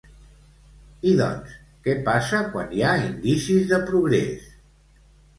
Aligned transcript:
I 1.09 1.11
doncs, 1.17 1.51
què 1.87 1.93
passa 2.07 2.39
quan 2.55 2.73
hi 2.77 2.81
ha 2.87 2.93
indicis 3.09 3.67
de 3.73 3.79
progrés? 3.91 4.49